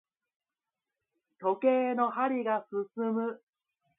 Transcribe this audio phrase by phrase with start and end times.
[1.37, 2.65] 時計の針が
[2.95, 3.39] 進む。